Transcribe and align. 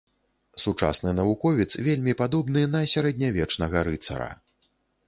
Сучасны 0.61 1.13
навуковец 1.19 1.69
вельмі 1.89 2.17
падобны 2.23 2.67
на 2.73 2.85
сярэднявечнага 2.95 3.77
рыцара. 3.91 4.31